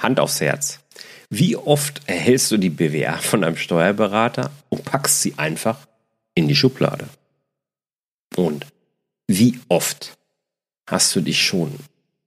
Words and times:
Hand 0.00 0.18
aufs 0.18 0.40
Herz. 0.40 0.80
Wie 1.28 1.56
oft 1.56 2.02
erhältst 2.06 2.50
du 2.50 2.56
die 2.56 2.70
BWA 2.70 3.18
von 3.18 3.44
einem 3.44 3.56
Steuerberater 3.56 4.50
und 4.68 4.84
packst 4.84 5.22
sie 5.22 5.34
einfach 5.36 5.86
in 6.34 6.48
die 6.48 6.56
Schublade? 6.56 7.08
Und 8.36 8.66
wie 9.28 9.60
oft 9.68 10.18
hast 10.88 11.14
du 11.14 11.20
dich 11.20 11.40
schon 11.40 11.78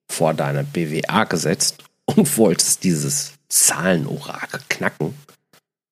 vor 0.10 0.34
deiner 0.34 0.64
BWA 0.64 1.26
gesetzt 1.26 1.84
und 2.06 2.38
wolltest 2.38 2.84
dieses 2.84 3.34
Zahlenorakel 3.50 4.62
knacken 4.70 5.14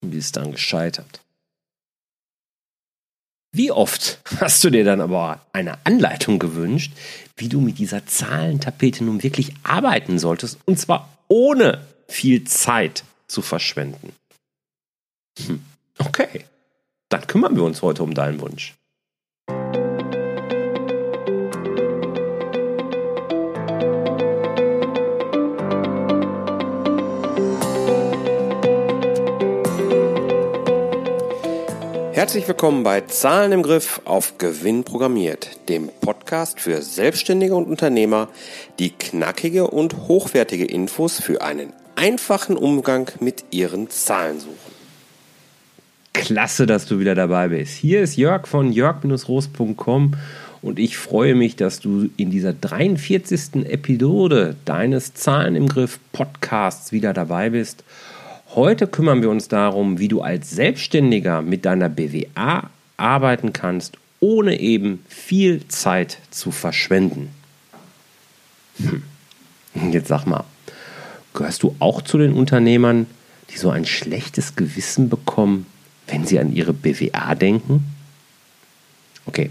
und 0.01 0.11
bist 0.11 0.37
dann 0.37 0.51
gescheitert? 0.51 1.21
Wie 3.53 3.71
oft 3.71 4.21
hast 4.39 4.63
du 4.63 4.69
dir 4.69 4.85
dann 4.85 5.01
aber 5.01 5.45
eine 5.51 5.85
Anleitung 5.85 6.39
gewünscht, 6.39 6.93
wie 7.35 7.49
du 7.49 7.59
mit 7.59 7.79
dieser 7.79 8.05
Zahlentapete 8.05 9.03
nun 9.03 9.21
wirklich 9.23 9.53
arbeiten 9.63 10.19
solltest, 10.19 10.59
und 10.65 10.79
zwar 10.79 11.09
ohne 11.31 11.87
viel 12.09 12.43
Zeit 12.43 13.05
zu 13.27 13.41
verschwenden? 13.41 14.13
Hm, 15.39 15.63
okay, 15.97 16.45
dann 17.07 17.25
kümmern 17.25 17.55
wir 17.55 17.63
uns 17.63 17.81
heute 17.81 18.03
um 18.03 18.13
deinen 18.13 18.41
Wunsch. 18.41 18.75
Herzlich 32.13 32.45
willkommen 32.45 32.83
bei 32.83 32.99
Zahlen 32.99 33.53
im 33.53 33.63
Griff 33.63 34.01
auf 34.03 34.37
Gewinn 34.37 34.83
programmiert, 34.83 35.69
dem 35.69 35.89
Podcast 36.01 36.59
für 36.59 36.81
Selbstständige 36.81 37.55
und 37.55 37.69
Unternehmer, 37.69 38.27
die 38.79 38.89
knackige 38.89 39.67
und 39.67 39.95
hochwertige 40.09 40.65
Infos 40.65 41.21
für 41.21 41.41
einen 41.41 41.71
einfachen 41.95 42.57
Umgang 42.57 43.09
mit 43.21 43.45
ihren 43.51 43.89
Zahlen 43.89 44.41
suchen. 44.41 44.57
Klasse, 46.11 46.65
dass 46.65 46.85
du 46.85 46.99
wieder 46.99 47.15
dabei 47.15 47.47
bist. 47.47 47.75
Hier 47.75 48.01
ist 48.01 48.17
Jörg 48.17 48.45
von 48.45 48.73
jörg-roos.com 48.73 50.15
und 50.61 50.79
ich 50.79 50.97
freue 50.97 51.33
mich, 51.33 51.55
dass 51.55 51.79
du 51.79 52.09
in 52.17 52.29
dieser 52.29 52.51
43. 52.51 53.65
Episode 53.65 54.57
deines 54.65 55.13
Zahlen 55.13 55.55
im 55.55 55.69
Griff 55.69 55.97
Podcasts 56.11 56.91
wieder 56.91 57.13
dabei 57.13 57.51
bist 57.51 57.85
Heute 58.53 58.85
kümmern 58.85 59.21
wir 59.21 59.29
uns 59.29 59.47
darum, 59.47 59.97
wie 59.99 60.09
du 60.09 60.21
als 60.21 60.49
Selbstständiger 60.49 61.41
mit 61.41 61.63
deiner 61.63 61.87
BWA 61.87 62.69
arbeiten 62.97 63.53
kannst, 63.53 63.97
ohne 64.19 64.59
eben 64.59 65.05
viel 65.07 65.65
Zeit 65.69 66.17
zu 66.31 66.51
verschwenden. 66.51 67.29
Hm. 68.77 69.03
Jetzt 69.93 70.09
sag 70.09 70.25
mal, 70.25 70.43
gehörst 71.33 71.63
du 71.63 71.77
auch 71.79 72.01
zu 72.01 72.17
den 72.17 72.33
Unternehmern, 72.33 73.07
die 73.51 73.57
so 73.57 73.69
ein 73.69 73.85
schlechtes 73.85 74.57
Gewissen 74.57 75.07
bekommen, 75.07 75.65
wenn 76.07 76.25
sie 76.25 76.37
an 76.37 76.53
ihre 76.53 76.73
BWA 76.73 77.35
denken? 77.35 77.85
Okay, 79.27 79.49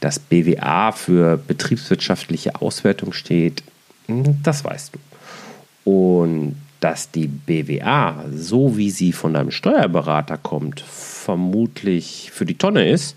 dass 0.00 0.18
BWA 0.18 0.92
für 0.92 1.36
betriebswirtschaftliche 1.36 2.62
Auswertung 2.62 3.12
steht, 3.12 3.62
hm, 4.06 4.42
das 4.42 4.64
weißt 4.64 4.94
du. 4.94 5.90
Und 5.90 6.56
dass 6.80 7.10
die 7.10 7.26
BWA, 7.26 8.24
so 8.34 8.76
wie 8.76 8.90
sie 8.90 9.12
von 9.12 9.34
deinem 9.34 9.50
Steuerberater 9.50 10.38
kommt, 10.38 10.80
vermutlich 10.80 12.30
für 12.32 12.46
die 12.46 12.58
Tonne 12.58 12.88
ist, 12.88 13.16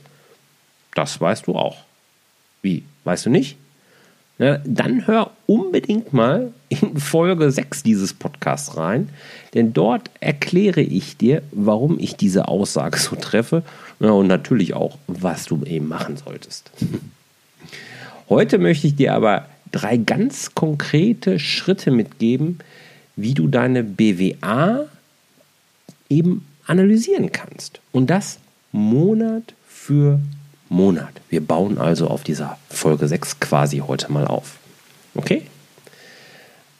das 0.96 1.22
weißt 1.22 1.48
du 1.48 1.56
auch. 1.56 1.78
Wie? 2.62 2.84
Weißt 3.04 3.26
du 3.26 3.30
nicht? 3.30 3.58
Na, 4.38 4.60
dann 4.66 5.06
hör 5.06 5.32
unbedingt 5.46 6.14
mal 6.14 6.52
in 6.70 6.98
Folge 6.98 7.52
6 7.52 7.84
dieses 7.84 8.14
Podcasts 8.14 8.76
rein, 8.76 9.10
denn 9.54 9.74
dort 9.74 10.10
erkläre 10.20 10.82
ich 10.82 11.16
dir, 11.18 11.44
warum 11.52 12.00
ich 12.00 12.16
diese 12.16 12.48
Aussage 12.48 12.98
so 12.98 13.16
treffe 13.16 13.62
ja, 14.00 14.10
und 14.10 14.26
natürlich 14.28 14.74
auch, 14.74 14.98
was 15.06 15.46
du 15.46 15.64
eben 15.66 15.88
machen 15.88 16.18
solltest. 16.18 16.72
Heute 18.30 18.58
möchte 18.58 18.88
ich 18.88 18.96
dir 18.96 19.14
aber 19.14 19.46
drei 19.72 19.98
ganz 19.98 20.56
konkrete 20.56 21.38
Schritte 21.38 21.92
mitgeben, 21.92 22.60
wie 23.16 23.34
du 23.34 23.48
deine 23.48 23.84
BWA 23.84 24.86
eben 26.10 26.46
analysieren 26.66 27.32
kannst. 27.32 27.80
Und 27.92 28.10
das 28.10 28.40
Monat 28.72 29.54
für 29.68 30.20
Monat. 30.70 31.22
Wir 31.30 31.42
bauen 31.46 31.78
also 31.78 32.08
auf 32.08 32.24
dieser 32.24 32.58
Folge 32.70 33.08
6 33.08 33.40
quasi 33.40 33.80
heute 33.80 34.12
mal 34.12 34.26
auf. 34.26 34.58
Okay? 35.16 35.44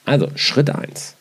Also 0.04 0.30
Schritt 0.34 0.70
1. 0.70 1.14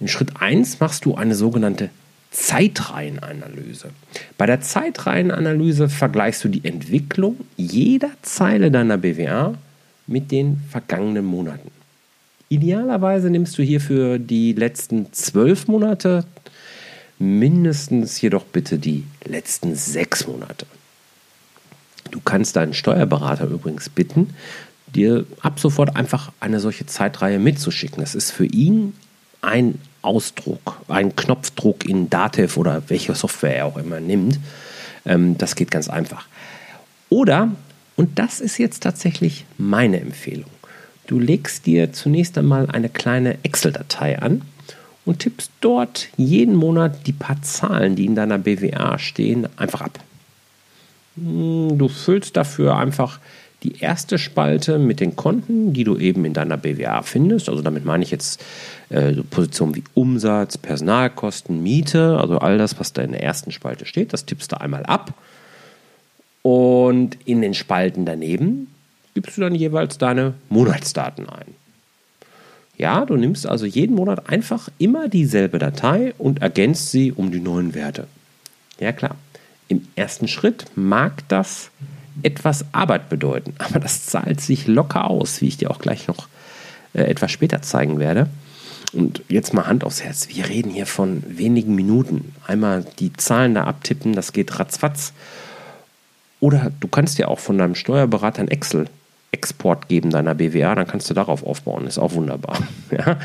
In 0.00 0.08
Schritt 0.08 0.40
1 0.40 0.80
machst 0.80 1.04
du 1.04 1.14
eine 1.14 1.36
sogenannte 1.36 1.90
Zeitreihenanalyse. 2.32 3.90
Bei 4.38 4.46
der 4.46 4.60
Zeitreihenanalyse 4.60 5.88
vergleichst 5.88 6.42
du 6.42 6.48
die 6.48 6.64
Entwicklung 6.64 7.36
jeder 7.56 8.10
Zeile 8.22 8.70
deiner 8.70 8.96
BWA 8.96 9.54
mit 10.06 10.32
den 10.32 10.60
vergangenen 10.70 11.24
Monaten. 11.24 11.70
Idealerweise 12.52 13.30
nimmst 13.30 13.56
du 13.56 13.62
hierfür 13.62 14.18
die 14.18 14.52
letzten 14.52 15.10
zwölf 15.14 15.68
Monate, 15.68 16.26
mindestens 17.18 18.20
jedoch 18.20 18.44
bitte 18.44 18.78
die 18.78 19.04
letzten 19.24 19.74
sechs 19.74 20.26
Monate. 20.26 20.66
Du 22.10 22.20
kannst 22.20 22.56
deinen 22.56 22.74
Steuerberater 22.74 23.46
übrigens 23.46 23.88
bitten, 23.88 24.34
dir 24.86 25.24
ab 25.40 25.60
sofort 25.60 25.96
einfach 25.96 26.30
eine 26.40 26.60
solche 26.60 26.84
Zeitreihe 26.84 27.38
mitzuschicken. 27.38 28.02
Das 28.02 28.14
ist 28.14 28.32
für 28.32 28.44
ihn 28.44 28.92
ein 29.40 29.78
Ausdruck, 30.02 30.82
ein 30.88 31.16
Knopfdruck 31.16 31.86
in 31.86 32.10
Datev 32.10 32.60
oder 32.60 32.82
welche 32.88 33.14
Software 33.14 33.56
er 33.56 33.64
auch 33.64 33.78
immer 33.78 33.98
nimmt. 33.98 34.38
Ähm, 35.06 35.38
das 35.38 35.56
geht 35.56 35.70
ganz 35.70 35.88
einfach. 35.88 36.26
Oder, 37.08 37.50
und 37.96 38.18
das 38.18 38.40
ist 38.40 38.58
jetzt 38.58 38.82
tatsächlich 38.82 39.46
meine 39.56 40.00
Empfehlung, 40.00 40.50
Du 41.12 41.20
legst 41.20 41.66
dir 41.66 41.92
zunächst 41.92 42.38
einmal 42.38 42.70
eine 42.70 42.88
kleine 42.88 43.36
Excel-Datei 43.44 44.18
an 44.18 44.40
und 45.04 45.18
tippst 45.18 45.50
dort 45.60 46.08
jeden 46.16 46.54
Monat 46.54 47.06
die 47.06 47.12
paar 47.12 47.42
Zahlen, 47.42 47.96
die 47.96 48.06
in 48.06 48.14
deiner 48.14 48.38
BWA 48.38 48.98
stehen, 48.98 49.46
einfach 49.58 49.82
ab. 49.82 49.98
Hm, 51.16 51.76
du 51.76 51.88
füllst 51.88 52.34
dafür 52.38 52.76
einfach 52.76 53.20
die 53.62 53.78
erste 53.78 54.16
Spalte 54.16 54.78
mit 54.78 55.00
den 55.00 55.14
Konten, 55.14 55.74
die 55.74 55.84
du 55.84 55.98
eben 55.98 56.24
in 56.24 56.32
deiner 56.32 56.56
BWA 56.56 57.02
findest. 57.02 57.50
Also 57.50 57.60
damit 57.60 57.84
meine 57.84 58.04
ich 58.04 58.10
jetzt 58.10 58.42
äh, 58.88 59.12
Positionen 59.12 59.74
wie 59.76 59.84
Umsatz, 59.92 60.56
Personalkosten, 60.56 61.62
Miete, 61.62 62.16
also 62.18 62.38
all 62.38 62.56
das, 62.56 62.80
was 62.80 62.94
da 62.94 63.02
in 63.02 63.12
der 63.12 63.22
ersten 63.22 63.50
Spalte 63.52 63.84
steht, 63.84 64.14
das 64.14 64.24
tippst 64.24 64.52
du 64.52 64.58
einmal 64.58 64.86
ab. 64.86 65.12
Und 66.40 67.18
in 67.26 67.42
den 67.42 67.52
Spalten 67.52 68.06
daneben 68.06 68.71
gibst 69.14 69.36
du 69.36 69.42
dann 69.42 69.54
jeweils 69.54 69.98
deine 69.98 70.34
Monatsdaten 70.48 71.28
ein. 71.28 71.54
Ja, 72.78 73.04
du 73.04 73.16
nimmst 73.16 73.46
also 73.46 73.66
jeden 73.66 73.94
Monat 73.94 74.28
einfach 74.28 74.68
immer 74.78 75.08
dieselbe 75.08 75.58
Datei 75.58 76.14
und 76.18 76.42
ergänzt 76.42 76.90
sie 76.90 77.12
um 77.12 77.30
die 77.30 77.40
neuen 77.40 77.74
Werte. 77.74 78.06
Ja 78.80 78.92
klar, 78.92 79.16
im 79.68 79.86
ersten 79.94 80.26
Schritt 80.26 80.66
mag 80.74 81.26
das 81.28 81.70
etwas 82.22 82.64
Arbeit 82.72 83.08
bedeuten, 83.08 83.54
aber 83.58 83.78
das 83.78 84.06
zahlt 84.06 84.40
sich 84.40 84.66
locker 84.66 85.08
aus, 85.08 85.40
wie 85.40 85.48
ich 85.48 85.58
dir 85.58 85.70
auch 85.70 85.78
gleich 85.78 86.08
noch 86.08 86.28
äh, 86.94 87.02
etwas 87.02 87.30
später 87.30 87.62
zeigen 87.62 87.98
werde. 87.98 88.28
Und 88.92 89.22
jetzt 89.28 89.54
mal 89.54 89.66
Hand 89.66 89.84
aufs 89.84 90.02
Herz. 90.02 90.28
Wir 90.28 90.48
reden 90.48 90.70
hier 90.70 90.86
von 90.86 91.22
wenigen 91.26 91.74
Minuten. 91.74 92.34
Einmal 92.46 92.84
die 92.98 93.12
Zahlen 93.14 93.54
da 93.54 93.64
abtippen, 93.64 94.12
das 94.12 94.34
geht 94.34 94.58
ratzfatz. 94.58 95.14
Oder 96.40 96.72
du 96.80 96.88
kannst 96.88 97.18
ja 97.18 97.28
auch 97.28 97.38
von 97.38 97.56
deinem 97.56 97.74
Steuerberater 97.74 98.42
ein 98.42 98.48
Excel 98.48 98.88
Export 99.32 99.88
geben 99.88 100.10
deiner 100.10 100.34
BWA, 100.34 100.74
dann 100.74 100.86
kannst 100.86 101.08
du 101.08 101.14
darauf 101.14 101.42
aufbauen. 101.42 101.86
Ist 101.86 101.98
auch 101.98 102.12
wunderbar. 102.12 102.58
Ja? 102.90 103.18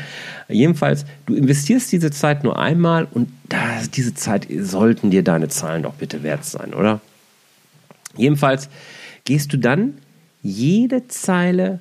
Jedenfalls, 0.48 1.04
du 1.26 1.34
investierst 1.34 1.92
diese 1.92 2.10
Zeit 2.10 2.42
nur 2.42 2.58
einmal 2.58 3.06
und 3.10 3.28
das, 3.50 3.90
diese 3.90 4.14
Zeit 4.14 4.46
sollten 4.60 5.10
dir 5.10 5.22
deine 5.22 5.48
Zahlen 5.48 5.82
doch 5.82 5.92
bitte 5.92 6.22
wert 6.22 6.46
sein, 6.46 6.72
oder? 6.72 7.02
Jedenfalls 8.16 8.70
gehst 9.24 9.52
du 9.52 9.58
dann 9.58 9.98
jede 10.42 11.06
Zeile 11.08 11.80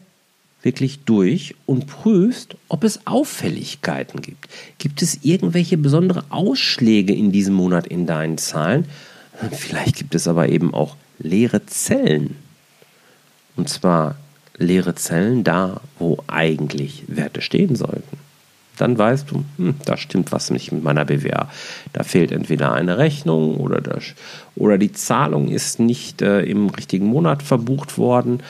wirklich 0.63 0.99
durch 1.05 1.55
und 1.65 1.87
prüfst, 1.87 2.57
ob 2.67 2.83
es 2.83 3.07
Auffälligkeiten 3.07 4.21
gibt. 4.21 4.49
Gibt 4.77 5.01
es 5.01 5.23
irgendwelche 5.23 5.77
besondere 5.77 6.25
Ausschläge 6.27 7.13
in 7.13 7.31
diesem 7.31 7.53
Monat 7.53 7.87
in 7.87 8.05
deinen 8.05 8.37
Zahlen? 8.37 8.83
Vielleicht 9.53 9.95
gibt 9.95 10.13
es 10.13 10.27
aber 10.27 10.49
eben 10.49 10.73
auch 10.73 10.97
leere 11.19 11.65
Zellen 11.67 12.35
und 13.57 13.67
zwar 13.67 14.15
leere 14.57 14.95
Zellen 14.95 15.43
da, 15.43 15.81
wo 15.99 16.17
eigentlich 16.27 17.03
Werte 17.07 17.41
stehen 17.41 17.75
sollten. 17.75 18.17
Dann 18.77 18.97
weißt 18.97 19.31
du, 19.31 19.43
hm, 19.57 19.75
da 19.85 19.97
stimmt 19.97 20.31
was 20.31 20.51
nicht 20.51 20.71
mit 20.71 20.83
meiner 20.83 21.05
BWA. 21.05 21.49
Da 21.93 22.03
fehlt 22.03 22.31
entweder 22.31 22.73
eine 22.73 22.97
Rechnung 22.97 23.57
oder, 23.57 23.81
das, 23.81 24.13
oder 24.55 24.77
die 24.77 24.91
Zahlung 24.91 25.47
ist 25.47 25.79
nicht 25.79 26.21
äh, 26.21 26.41
im 26.41 26.69
richtigen 26.69 27.07
Monat 27.07 27.43
verbucht 27.43 27.97
worden. 27.97 28.41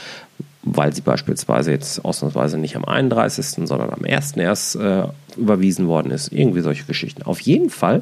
weil 0.70 0.94
sie 0.94 1.02
beispielsweise 1.02 1.72
jetzt 1.72 2.04
ausnahmsweise 2.04 2.58
nicht 2.58 2.76
am 2.76 2.84
31., 2.84 3.68
sondern 3.68 3.90
am 3.90 4.04
1. 4.04 4.36
erst 4.36 4.76
äh, 4.76 5.04
überwiesen 5.38 5.88
worden 5.88 6.12
ist. 6.12 6.34
Irgendwie 6.34 6.60
solche 6.60 6.84
Geschichten. 6.84 7.24
Auf 7.24 7.40
jeden 7.40 7.70
Fall, 7.70 8.02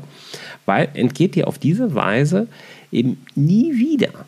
weil 0.66 0.90
entgeht 0.96 1.36
dir 1.36 1.48
auf 1.48 1.60
diese 1.60 1.94
Weise 1.94 2.48
eben 2.92 3.24
nie 3.36 3.76
wieder, 3.76 4.26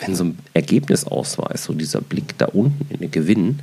wenn 0.00 0.14
so 0.14 0.24
ein 0.24 0.38
Ergebnisausweis, 0.52 1.64
so 1.64 1.72
dieser 1.72 2.00
Blick 2.00 2.36
da 2.38 2.46
unten 2.46 2.86
in 2.92 3.00
den 3.00 3.10
Gewinn, 3.10 3.60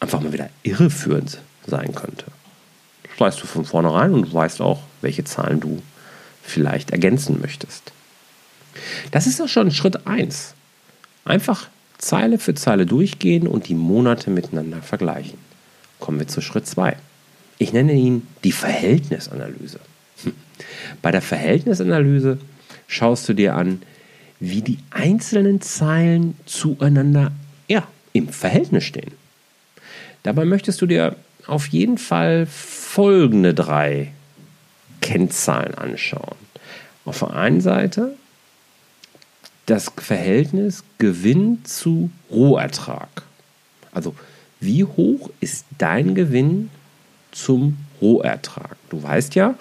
einfach 0.00 0.20
mal 0.20 0.32
wieder 0.32 0.50
irreführend 0.62 1.38
sein 1.66 1.94
könnte. 1.94 2.26
Das 3.02 3.20
weißt 3.20 3.42
du 3.42 3.46
von 3.46 3.64
vornherein 3.64 4.14
und 4.14 4.28
du 4.28 4.32
weißt 4.32 4.60
auch, 4.60 4.82
welche 5.00 5.24
Zahlen 5.24 5.60
du 5.60 5.82
vielleicht 6.42 6.90
ergänzen 6.90 7.40
möchtest. 7.40 7.92
Das 9.10 9.26
ist 9.26 9.40
auch 9.40 9.48
schon 9.48 9.70
Schritt 9.70 10.06
1. 10.06 10.54
Einfach 11.24 11.68
Zeile 11.98 12.38
für 12.38 12.54
Zeile 12.54 12.84
durchgehen 12.84 13.46
und 13.46 13.68
die 13.68 13.74
Monate 13.74 14.30
miteinander 14.30 14.82
vergleichen. 14.82 15.38
Kommen 16.00 16.18
wir 16.18 16.26
zu 16.26 16.40
Schritt 16.40 16.66
2. 16.66 16.96
Ich 17.58 17.72
nenne 17.72 17.92
ihn 17.92 18.26
die 18.42 18.50
Verhältnisanalyse. 18.50 19.78
Hm. 20.24 20.32
Bei 21.00 21.12
der 21.12 21.22
Verhältnisanalyse 21.22 22.38
schaust 22.88 23.28
du 23.28 23.34
dir 23.34 23.54
an, 23.54 23.82
wie 24.42 24.60
die 24.60 24.78
einzelnen 24.90 25.60
Zeilen 25.60 26.36
zueinander 26.46 27.30
ja, 27.68 27.86
im 28.12 28.28
Verhältnis 28.28 28.82
stehen. 28.82 29.12
Dabei 30.24 30.44
möchtest 30.44 30.82
du 30.82 30.86
dir 30.86 31.14
auf 31.46 31.68
jeden 31.68 31.96
Fall 31.96 32.46
folgende 32.46 33.54
drei 33.54 34.10
Kennzahlen 35.00 35.76
anschauen. 35.76 36.36
Auf 37.04 37.20
der 37.20 37.34
einen 37.34 37.60
Seite 37.60 38.16
das 39.66 39.92
Verhältnis 39.96 40.82
Gewinn 40.98 41.64
zu 41.64 42.10
Rohertrag. 42.28 43.22
Also 43.92 44.16
wie 44.58 44.82
hoch 44.82 45.30
ist 45.38 45.66
dein 45.78 46.16
Gewinn 46.16 46.68
zum 47.30 47.76
Rohertrag? 48.00 48.76
Du 48.90 49.00
weißt 49.00 49.36
ja, 49.36 49.54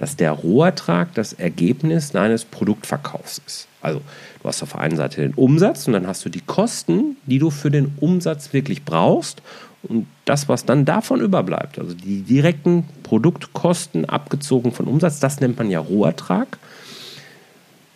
dass 0.00 0.16
der 0.16 0.32
Rohertrag 0.32 1.12
das 1.14 1.34
Ergebnis 1.34 2.10
deines 2.10 2.46
Produktverkaufs 2.46 3.42
ist. 3.46 3.68
Also 3.82 4.00
du 4.42 4.48
hast 4.48 4.62
auf 4.62 4.72
der 4.72 4.80
einen 4.80 4.96
Seite 4.96 5.20
den 5.20 5.34
Umsatz 5.34 5.86
und 5.86 5.92
dann 5.92 6.06
hast 6.06 6.24
du 6.24 6.30
die 6.30 6.40
Kosten, 6.40 7.18
die 7.26 7.38
du 7.38 7.50
für 7.50 7.70
den 7.70 7.92
Umsatz 8.00 8.54
wirklich 8.54 8.86
brauchst 8.86 9.42
und 9.82 10.06
das, 10.24 10.48
was 10.48 10.64
dann 10.64 10.86
davon 10.86 11.20
überbleibt, 11.20 11.78
also 11.78 11.92
die 11.92 12.22
direkten 12.22 12.84
Produktkosten 13.02 14.06
abgezogen 14.06 14.72
von 14.72 14.86
Umsatz, 14.86 15.20
das 15.20 15.40
nennt 15.40 15.58
man 15.58 15.68
ja 15.70 15.80
Rohertrag. 15.80 16.58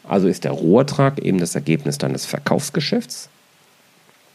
Also 0.06 0.28
ist 0.28 0.44
der 0.44 0.52
Rohertrag 0.52 1.20
eben 1.20 1.38
das 1.38 1.54
Ergebnis 1.54 1.96
deines 1.96 2.26
Verkaufsgeschäfts. 2.26 3.30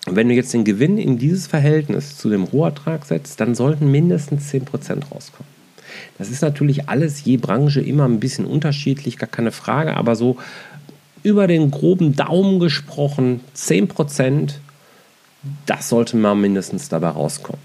Und 0.07 0.15
wenn 0.15 0.27
du 0.27 0.33
jetzt 0.33 0.53
den 0.53 0.63
Gewinn 0.63 0.97
in 0.97 1.19
dieses 1.19 1.45
Verhältnis 1.45 2.17
zu 2.17 2.31
dem 2.31 2.45
Rohertrag 2.45 3.05
setzt, 3.05 3.39
dann 3.39 3.53
sollten 3.53 3.91
mindestens 3.91 4.51
10% 4.51 4.63
rauskommen. 5.11 5.58
Das 6.17 6.29
ist 6.29 6.41
natürlich 6.41 6.89
alles 6.89 7.23
je 7.23 7.37
Branche 7.37 7.81
immer 7.81 8.05
ein 8.05 8.19
bisschen 8.19 8.45
unterschiedlich, 8.45 9.17
gar 9.17 9.29
keine 9.29 9.51
Frage, 9.51 9.97
aber 9.97 10.15
so 10.15 10.37
über 11.23 11.47
den 11.47 11.71
groben 11.71 12.15
Daumen 12.15 12.59
gesprochen, 12.59 13.41
10%, 13.55 14.53
das 15.65 15.89
sollte 15.89 16.17
mal 16.17 16.35
mindestens 16.35 16.89
dabei 16.89 17.09
rauskommen. 17.09 17.61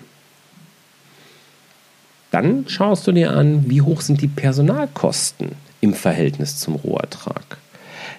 Dann 2.31 2.65
schaust 2.67 3.07
du 3.07 3.13
dir 3.13 3.33
an, 3.33 3.71
wie 3.71 3.81
hoch 3.81 4.01
sind 4.01 4.21
die 4.21 4.29
Personalkosten 4.29 5.53
im 5.81 5.95
Verhältnis 5.95 6.59
zum 6.59 6.75
Rohertrag. 6.75 7.59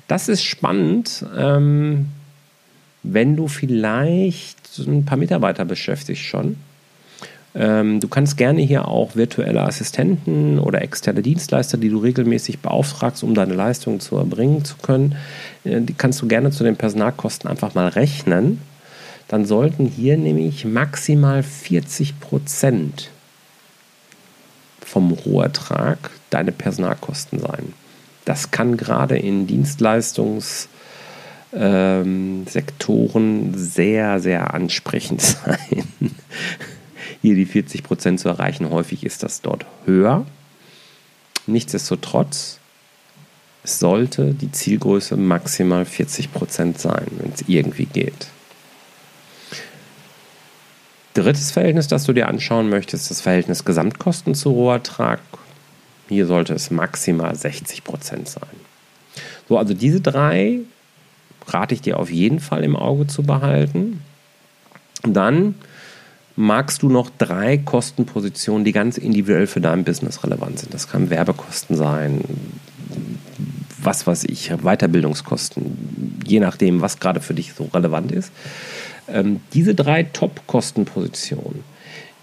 Das 0.07 0.29
ist 0.29 0.43
spannend, 0.43 1.25
ähm, 1.37 2.07
wenn 3.03 3.35
du 3.35 3.47
vielleicht 3.47 4.57
ein 4.87 5.05
paar 5.05 5.17
Mitarbeiter 5.17 5.65
beschäftigst 5.65 6.23
schon. 6.23 6.57
Ähm, 7.55 8.01
du 8.01 8.09
kannst 8.09 8.35
gerne 8.35 8.61
hier 8.61 8.87
auch 8.87 9.15
virtuelle 9.15 9.61
Assistenten 9.61 10.59
oder 10.59 10.81
externe 10.81 11.21
Dienstleister, 11.21 11.77
die 11.77 11.89
du 11.89 11.99
regelmäßig 11.99 12.59
beauftragst, 12.59 13.23
um 13.23 13.33
deine 13.33 13.53
Leistungen 13.53 14.01
zu 14.01 14.17
erbringen 14.17 14.65
zu 14.65 14.75
können, 14.81 15.15
äh, 15.63 15.79
die 15.79 15.93
kannst 15.93 16.21
du 16.21 16.27
gerne 16.27 16.51
zu 16.51 16.65
den 16.65 16.75
Personalkosten 16.75 17.49
einfach 17.49 17.73
mal 17.73 17.87
rechnen. 17.87 18.59
Dann 19.29 19.45
sollten 19.45 19.87
hier 19.87 20.17
nämlich 20.17 20.65
maximal 20.65 21.43
40 21.43 22.19
Prozent 22.19 23.09
vom 24.81 25.13
Rohertrag 25.13 26.11
deine 26.29 26.51
Personalkosten 26.51 27.39
sein. 27.39 27.73
Das 28.25 28.51
kann 28.51 28.75
gerade 28.75 29.17
in 29.17 29.47
Dienstleistungssektoren 29.47 30.67
ähm, 31.53 33.53
sehr, 33.55 34.19
sehr 34.19 34.53
ansprechend 34.53 35.21
sein. 35.21 35.85
Hier 37.25 37.33
die 37.33 37.47
40 37.47 37.81
Prozent 37.81 38.19
zu 38.19 38.29
erreichen, 38.29 38.69
häufig 38.69 39.03
ist 39.03 39.23
das 39.23 39.41
dort 39.41 39.65
höher. 39.85 40.27
Nichtsdestotrotz 41.47 42.59
sollte 43.63 44.35
die 44.35 44.51
Zielgröße 44.51 45.17
maximal 45.17 45.85
40 45.85 46.31
Prozent 46.31 46.79
sein, 46.79 47.07
wenn 47.17 47.33
es 47.33 47.43
irgendwie 47.47 47.87
geht. 47.87 48.27
Drittes 51.15 51.49
Verhältnis, 51.49 51.87
das 51.87 52.03
du 52.03 52.13
dir 52.13 52.27
anschauen 52.27 52.69
möchtest, 52.69 53.09
das 53.09 53.21
Verhältnis 53.21 53.65
Gesamtkosten 53.65 54.35
zu 54.35 54.51
Rohertrag 54.51 55.19
hier 56.07 56.27
sollte 56.27 56.53
es 56.53 56.69
maximal 56.69 57.35
60 57.35 57.83
Prozent 57.83 58.29
sein. 58.29 58.43
So, 59.49 59.57
also 59.57 59.73
diese 59.73 59.99
drei 59.99 60.59
rate 61.47 61.73
ich 61.73 61.81
dir 61.81 61.97
auf 61.97 62.11
jeden 62.11 62.39
Fall 62.39 62.63
im 62.63 62.75
Auge 62.75 63.07
zu 63.07 63.23
behalten. 63.23 64.03
Dann 65.01 65.55
magst 66.35 66.81
du 66.81 66.89
noch 66.89 67.09
drei 67.17 67.57
Kostenpositionen, 67.57 68.65
die 68.65 68.71
ganz 68.71 68.97
individuell 68.97 69.47
für 69.47 69.61
dein 69.61 69.83
Business 69.83 70.23
relevant 70.23 70.59
sind. 70.59 70.73
Das 70.73 70.89
kann 70.89 71.09
Werbekosten 71.09 71.75
sein, 71.75 72.21
was 73.81 74.05
weiß 74.05 74.25
ich, 74.25 74.51
Weiterbildungskosten, 74.63 76.21
je 76.25 76.39
nachdem, 76.39 76.81
was 76.81 76.99
gerade 76.99 77.21
für 77.21 77.33
dich 77.33 77.53
so 77.53 77.65
relevant 77.73 78.11
ist. 78.11 78.31
Ähm, 79.07 79.41
diese 79.53 79.75
drei 79.75 80.03
Top-Kostenpositionen 80.03 81.63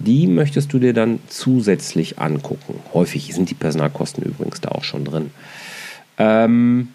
die 0.05 0.27
möchtest 0.27 0.73
du 0.73 0.79
dir 0.79 0.93
dann 0.93 1.21
zusätzlich 1.29 2.19
angucken. 2.19 2.81
Häufig 2.93 3.33
sind 3.35 3.51
die 3.51 3.55
Personalkosten 3.55 4.25
übrigens 4.25 4.61
da 4.61 4.71
auch 4.71 4.85
schon 4.85 5.05
drin. 5.05 5.31
Ähm 6.19 6.89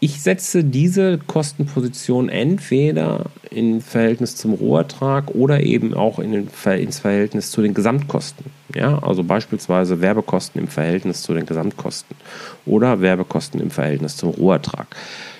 ich 0.00 0.22
setze 0.22 0.62
diese 0.62 1.18
Kostenposition 1.18 2.28
entweder 2.28 3.26
im 3.50 3.80
Verhältnis 3.80 4.36
zum 4.36 4.54
Rohertrag 4.54 5.34
oder 5.34 5.60
eben 5.60 5.92
auch 5.92 6.20
in 6.20 6.32
den, 6.32 6.48
ins 6.78 7.00
Verhältnis 7.00 7.50
zu 7.50 7.62
den 7.62 7.74
Gesamtkosten. 7.74 8.46
Ja, 8.74 9.02
also 9.02 9.24
beispielsweise 9.24 10.00
Werbekosten 10.00 10.60
im 10.60 10.68
Verhältnis 10.68 11.22
zu 11.22 11.34
den 11.34 11.46
Gesamtkosten 11.46 12.16
oder 12.64 13.00
Werbekosten 13.00 13.60
im 13.60 13.70
Verhältnis 13.70 14.16
zum 14.16 14.30
Rohertrag. 14.30 14.86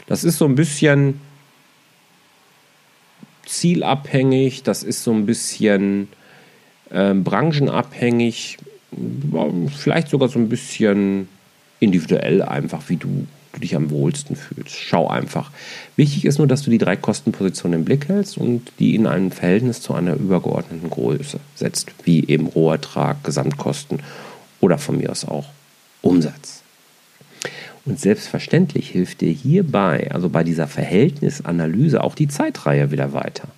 Das 0.07 0.25
ist 0.25 0.39
so 0.39 0.47
ein 0.47 0.57
bisschen 0.57 1.21
zielabhängig, 3.47 4.65
das 4.65 4.83
ist 4.83 5.05
so 5.05 5.13
ein 5.13 5.25
bisschen 5.25 6.09
äh, 6.91 7.15
branchenabhängig, 7.15 8.59
vielleicht 9.77 10.09
sogar 10.09 10.29
so 10.29 10.39
ein 10.39 10.49
bisschen 10.49 11.29
individuell 11.79 12.43
einfach, 12.43 12.83
wie 12.89 12.97
du, 12.97 13.27
du 13.53 13.61
dich 13.61 13.75
am 13.77 13.91
wohlsten 13.91 14.37
fühlst. 14.37 14.77
Schau 14.77 15.09
einfach. 15.09 15.51
Wichtig 15.97 16.25
ist 16.25 16.39
nur, 16.39 16.47
dass 16.47 16.63
du 16.63 16.71
die 16.71 16.79
drei 16.79 16.97
Kostenpositionen 16.97 17.81
im 17.81 17.85
Blick 17.85 18.09
hältst 18.09 18.39
und 18.39 18.73
die 18.79 18.95
in 18.95 19.07
ein 19.07 19.31
Verhältnis 19.31 19.81
zu 19.81 19.95
einer 19.95 20.15
übergeordneten 20.15 20.91
Größe 20.91 21.41
setzt, 21.55 21.93
wie 22.05 22.27
eben 22.27 22.47
Rohertrag, 22.47 23.25
Gesamtkosten 23.25 24.01
oder 24.61 24.79
von 24.79 24.99
mir 24.99 25.11
aus 25.11 25.25
auch 25.25 25.47
Umsatz. 26.03 26.63
Und 27.85 27.99
selbstverständlich 27.99 28.91
hilft 28.91 29.23
dir 29.23 29.33
hierbei, 29.33 30.11
also 30.13 30.29
bei 30.29 30.45
dieser 30.45 30.67
Verhältnisanalyse, 30.67 32.05
auch 32.05 32.15
die 32.15 32.29
Zeitreihe 32.29 32.91
wieder 32.91 33.15
weiter, 33.15 33.49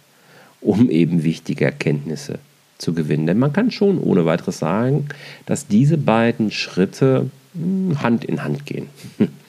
um 0.61 0.88
eben 0.88 1.25
wichtige 1.25 1.64
Erkenntnisse 1.64 2.38
zu 2.78 2.94
gewinnen. 2.94 3.26
Denn 3.26 3.38
man 3.38 3.52
kann 3.52 3.70
schon 3.70 3.99
ohne 3.99 4.26
weiteres 4.26 4.61
sagen, 4.61 5.09
dass 5.47 5.66
diese 5.66 5.99
beiden 5.99 6.50
Schritte 6.50 7.28
hm, 7.54 8.00
Hand 8.02 8.25
in 8.25 8.44
Hand 8.44 8.66
gehen. 8.66 8.87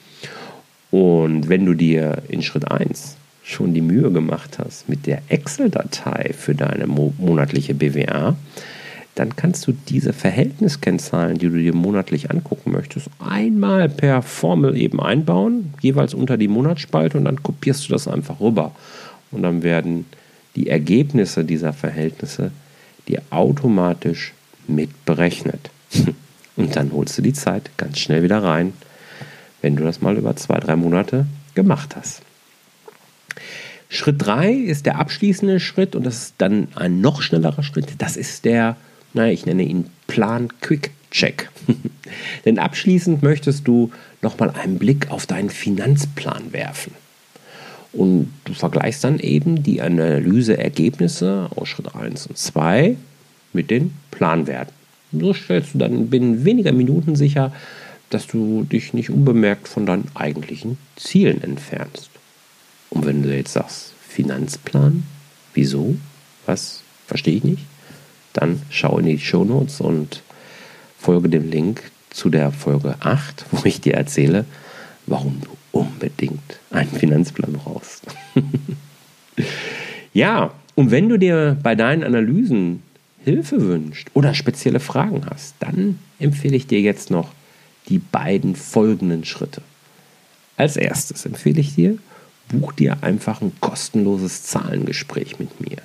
Und 0.92 1.48
wenn 1.48 1.64
du 1.66 1.74
dir 1.74 2.22
in 2.28 2.42
Schritt 2.42 2.70
1 2.70 3.16
schon 3.42 3.74
die 3.74 3.80
Mühe 3.80 4.12
gemacht 4.12 4.58
hast 4.58 4.88
mit 4.88 5.06
der 5.06 5.22
Excel-Datei 5.28 6.32
für 6.32 6.54
deine 6.54 6.86
monatliche 6.86 7.74
BWA, 7.74 8.36
dann 9.14 9.34
kannst 9.34 9.66
du 9.66 9.72
diese 9.72 10.12
Verhältniskennzahlen, 10.12 11.38
die 11.38 11.48
du 11.48 11.56
dir 11.56 11.74
monatlich 11.74 12.30
angucken 12.30 12.72
möchtest, 12.72 13.08
einmal 13.18 13.88
per 13.88 14.22
Formel 14.22 14.76
eben 14.76 15.00
einbauen, 15.00 15.72
jeweils 15.80 16.14
unter 16.14 16.36
die 16.36 16.48
Monatsspalte 16.48 17.18
und 17.18 17.24
dann 17.24 17.42
kopierst 17.42 17.88
du 17.88 17.92
das 17.92 18.06
einfach 18.06 18.40
rüber. 18.40 18.72
Und 19.30 19.42
dann 19.42 19.62
werden 19.62 20.04
die 20.56 20.68
Ergebnisse 20.68 21.44
dieser 21.44 21.72
Verhältnisse 21.72 22.52
dir 23.08 23.22
automatisch 23.30 24.34
mitberechnet. 24.68 25.70
Und 26.54 26.76
dann 26.76 26.92
holst 26.92 27.16
du 27.16 27.22
die 27.22 27.32
Zeit 27.32 27.70
ganz 27.78 27.98
schnell 27.98 28.22
wieder 28.22 28.42
rein, 28.42 28.74
wenn 29.62 29.76
du 29.76 29.84
das 29.84 30.02
mal 30.02 30.16
über 30.16 30.36
zwei, 30.36 30.58
drei 30.60 30.76
Monate 30.76 31.26
gemacht 31.54 31.96
hast. 31.96 32.22
Schritt 33.88 34.16
3 34.18 34.52
ist 34.52 34.86
der 34.86 34.98
abschließende 34.98 35.60
Schritt 35.60 35.94
und 35.94 36.04
das 36.04 36.16
ist 36.16 36.34
dann 36.38 36.68
ein 36.74 37.00
noch 37.00 37.22
schnellerer 37.22 37.62
Schritt. 37.62 37.88
Das 37.98 38.16
ist 38.16 38.44
der, 38.44 38.76
naja, 39.12 39.32
ich 39.32 39.46
nenne 39.46 39.62
ihn 39.62 39.86
Plan 40.06 40.48
Quick 40.60 40.92
Check. 41.10 41.50
Denn 42.44 42.58
abschließend 42.58 43.22
möchtest 43.22 43.68
du 43.68 43.90
nochmal 44.22 44.50
einen 44.50 44.78
Blick 44.78 45.10
auf 45.10 45.26
deinen 45.26 45.50
Finanzplan 45.50 46.52
werfen. 46.52 46.94
Und 47.92 48.32
du 48.44 48.54
vergleichst 48.54 49.04
dann 49.04 49.18
eben 49.18 49.62
die 49.62 49.82
Analyseergebnisse 49.82 51.50
aus 51.54 51.68
Schritt 51.68 51.94
1 51.94 52.28
und 52.28 52.38
2 52.38 52.96
mit 53.52 53.70
den 53.70 53.92
Planwerten. 54.10 54.72
So 55.12 55.34
stellst 55.34 55.74
du 55.74 55.78
dann 55.78 56.08
binnen 56.08 56.46
weniger 56.46 56.72
Minuten 56.72 57.14
sicher, 57.14 57.52
dass 58.12 58.26
du 58.26 58.64
dich 58.64 58.92
nicht 58.92 59.10
unbemerkt 59.10 59.68
von 59.68 59.86
deinen 59.86 60.10
eigentlichen 60.14 60.78
Zielen 60.96 61.42
entfernst. 61.42 62.10
Und 62.90 63.06
wenn 63.06 63.22
du 63.22 63.34
jetzt 63.34 63.54
sagst, 63.54 63.94
Finanzplan, 64.08 65.04
wieso? 65.54 65.96
Was? 66.46 66.82
Verstehe 67.06 67.36
ich 67.36 67.44
nicht? 67.44 67.64
Dann 68.32 68.62
schau 68.70 68.98
in 68.98 69.06
die 69.06 69.18
Show 69.18 69.44
Notes 69.44 69.80
und 69.80 70.22
folge 70.98 71.28
dem 71.28 71.50
Link 71.50 71.82
zu 72.10 72.28
der 72.28 72.52
Folge 72.52 72.96
8, 73.00 73.46
wo 73.50 73.64
ich 73.64 73.80
dir 73.80 73.94
erzähle, 73.94 74.44
warum 75.06 75.40
du 75.40 75.50
unbedingt 75.72 76.60
einen 76.70 76.90
Finanzplan 76.90 77.54
brauchst. 77.54 78.02
ja, 80.12 80.52
und 80.74 80.90
wenn 80.90 81.08
du 81.08 81.18
dir 81.18 81.56
bei 81.62 81.74
deinen 81.74 82.04
Analysen 82.04 82.82
Hilfe 83.24 83.62
wünscht 83.62 84.08
oder 84.14 84.34
spezielle 84.34 84.80
Fragen 84.80 85.22
hast, 85.30 85.54
dann 85.60 85.98
empfehle 86.18 86.56
ich 86.56 86.66
dir 86.66 86.80
jetzt 86.80 87.10
noch 87.10 87.30
die 87.88 87.98
beiden 87.98 88.56
folgenden 88.56 89.24
Schritte. 89.24 89.62
Als 90.56 90.76
erstes 90.76 91.26
empfehle 91.26 91.60
ich 91.60 91.74
dir, 91.74 91.98
buch 92.48 92.72
dir 92.72 92.98
einfach 93.02 93.40
ein 93.40 93.52
kostenloses 93.60 94.44
Zahlengespräch 94.44 95.38
mit 95.38 95.60
mir. 95.60 95.78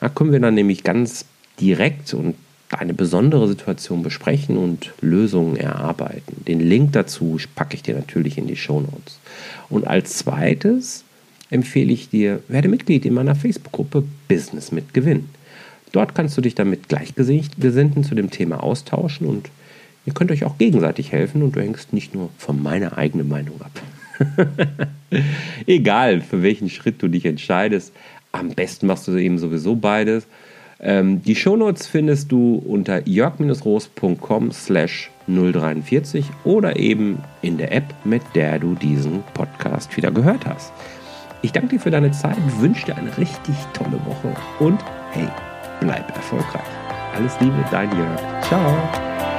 Da 0.00 0.08
können 0.08 0.32
wir 0.32 0.40
dann 0.40 0.54
nämlich 0.54 0.84
ganz 0.84 1.24
direkt 1.60 2.14
und 2.14 2.34
eine 2.70 2.94
besondere 2.94 3.46
Situation 3.48 4.02
besprechen 4.02 4.56
und 4.56 4.92
Lösungen 5.00 5.56
erarbeiten. 5.56 6.42
Den 6.46 6.60
Link 6.60 6.92
dazu 6.92 7.38
packe 7.54 7.74
ich 7.74 7.82
dir 7.82 7.94
natürlich 7.94 8.38
in 8.38 8.46
die 8.46 8.56
Show 8.56 8.80
Notes. 8.80 9.18
Und 9.68 9.86
als 9.86 10.16
zweites 10.16 11.04
empfehle 11.50 11.92
ich 11.92 12.08
dir, 12.08 12.42
werde 12.48 12.68
Mitglied 12.68 13.04
in 13.04 13.14
meiner 13.14 13.34
Facebook-Gruppe 13.34 14.04
Business 14.26 14.72
mit 14.72 14.94
Gewinn. 14.94 15.28
Dort 15.92 16.14
kannst 16.14 16.36
du 16.38 16.40
dich 16.40 16.54
dann 16.54 16.70
mit 16.70 16.88
Gleichgesinnten 16.88 18.04
zu 18.04 18.14
dem 18.14 18.30
Thema 18.30 18.62
austauschen 18.62 19.26
und 19.26 19.50
ihr 20.06 20.14
könnt 20.14 20.30
euch 20.30 20.44
auch 20.44 20.58
gegenseitig 20.58 21.12
helfen 21.12 21.42
und 21.42 21.56
du 21.56 21.60
hängst 21.60 21.92
nicht 21.92 22.14
nur 22.14 22.30
von 22.38 22.62
meiner 22.62 22.98
eigenen 22.98 23.28
Meinung 23.28 23.60
ab. 23.60 23.70
Egal, 25.66 26.20
für 26.20 26.42
welchen 26.42 26.70
Schritt 26.70 27.02
du 27.02 27.08
dich 27.08 27.24
entscheidest, 27.24 27.92
am 28.32 28.50
besten 28.50 28.86
machst 28.86 29.08
du 29.08 29.16
eben 29.16 29.38
sowieso 29.38 29.76
beides. 29.76 30.26
Ähm, 30.80 31.22
die 31.22 31.36
Shownotes 31.36 31.86
findest 31.86 32.32
du 32.32 32.56
unter 32.66 33.06
jörg-roos.com 33.06 34.50
slash 34.50 35.10
043 35.28 36.26
oder 36.44 36.76
eben 36.76 37.18
in 37.40 37.56
der 37.56 37.72
App, 37.72 37.94
mit 38.04 38.22
der 38.34 38.58
du 38.58 38.74
diesen 38.74 39.22
Podcast 39.34 39.96
wieder 39.96 40.10
gehört 40.10 40.44
hast. 40.44 40.72
Ich 41.42 41.52
danke 41.52 41.70
dir 41.70 41.80
für 41.80 41.90
deine 41.90 42.10
Zeit, 42.10 42.36
wünsche 42.58 42.86
dir 42.86 42.96
eine 42.96 43.16
richtig 43.16 43.54
tolle 43.72 44.00
Woche 44.06 44.34
und 44.58 44.80
hey, 45.12 45.28
bleib 45.80 46.08
erfolgreich. 46.14 46.62
Alles 47.14 47.38
Liebe, 47.40 47.64
dein 47.70 47.90
Jörg. 47.96 48.20
Ciao. 48.42 49.31